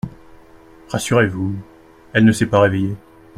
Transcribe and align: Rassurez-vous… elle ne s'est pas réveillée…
Rassurez-vous… 0.89 1.53
elle 2.13 2.25
ne 2.25 2.31
s'est 2.31 2.47
pas 2.47 2.61
réveillée… 2.61 2.95